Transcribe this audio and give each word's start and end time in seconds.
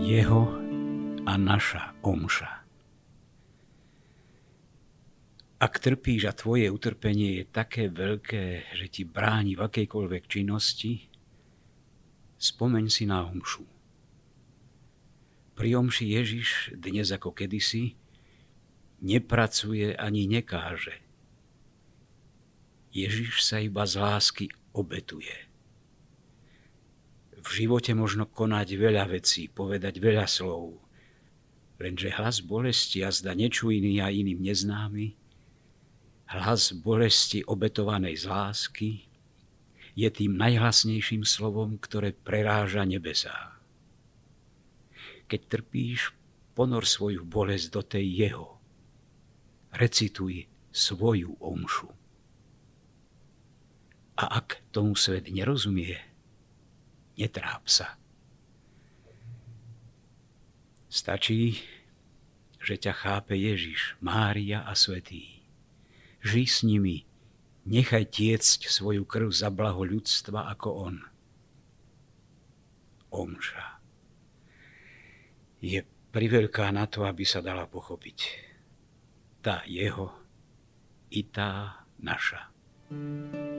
jeho 0.00 0.48
a 1.28 1.32
naša 1.36 1.92
omša. 2.00 2.50
Ak 5.60 5.76
trpíš 5.76 6.24
a 6.24 6.32
tvoje 6.32 6.72
utrpenie 6.72 7.42
je 7.42 7.44
také 7.44 7.92
veľké, 7.92 8.72
že 8.72 8.86
ti 8.88 9.04
bráni 9.04 9.58
v 9.58 9.68
akejkoľvek 9.68 10.24
činnosti, 10.24 11.12
spomeň 12.40 12.84
si 12.88 13.04
na 13.04 13.28
omšu. 13.28 13.68
Pri 15.52 15.76
omši 15.76 16.16
Ježiš 16.16 16.72
dnes 16.72 17.12
ako 17.12 17.36
kedysi 17.36 17.92
nepracuje 19.04 19.92
ani 19.92 20.24
nekáže. 20.24 20.96
Ježiš 22.96 23.44
sa 23.44 23.60
iba 23.60 23.84
z 23.84 24.00
lásky 24.00 24.46
obetuje. 24.72 25.49
V 27.50 27.66
živote 27.66 27.90
možno 27.98 28.30
konať 28.30 28.78
veľa 28.78 29.10
vecí, 29.10 29.50
povedať 29.50 29.98
veľa 29.98 30.30
slov, 30.30 30.78
lenže 31.82 32.14
hlas 32.14 32.46
bolesti 32.46 33.02
a 33.02 33.10
zda 33.10 33.34
nečujný 33.34 33.98
a 33.98 34.06
iným 34.06 34.38
neznámy, 34.38 35.18
hlas 36.30 36.70
bolesti 36.70 37.42
obetovanej 37.42 38.22
z 38.22 38.24
lásky 38.30 38.90
je 39.98 40.06
tým 40.06 40.38
najhlasnejším 40.38 41.26
slovom, 41.26 41.74
ktoré 41.82 42.14
preráža 42.14 42.86
nebesá. 42.86 43.58
Keď 45.26 45.40
trpíš, 45.50 46.14
ponor 46.54 46.86
svoju 46.86 47.26
bolesť 47.26 47.66
do 47.74 47.82
tej 47.82 48.06
jeho. 48.30 48.48
Recituj 49.74 50.46
svoju 50.70 51.34
omšu. 51.42 51.90
A 54.22 54.38
ak 54.38 54.62
tomu 54.70 54.94
svet 54.94 55.26
nerozumie, 55.34 56.09
netráp 57.20 57.68
sa. 57.68 58.00
Stačí, 60.90 61.60
že 62.58 62.80
ťa 62.80 62.92
chápe 62.96 63.36
Ježiš, 63.36 64.00
Mária 64.02 64.64
a 64.64 64.74
Svetý. 64.74 65.44
Žij 66.24 66.46
s 66.48 66.58
nimi, 66.66 67.06
nechaj 67.68 68.10
tiecť 68.10 68.66
svoju 68.66 69.06
krv 69.06 69.30
za 69.30 69.52
blaho 69.52 69.86
ľudstva 69.86 70.50
ako 70.50 70.68
On. 70.90 70.96
Omša 73.12 73.80
je 75.60 75.84
priveľká 76.10 76.72
na 76.72 76.88
to, 76.88 77.04
aby 77.04 77.22
sa 77.22 77.44
dala 77.44 77.68
pochopiť. 77.68 78.18
Tá 79.44 79.64
jeho 79.68 80.12
i 81.12 81.24
tá 81.24 81.84
naša. 82.00 82.48
thank 82.90 83.34
you 83.34 83.49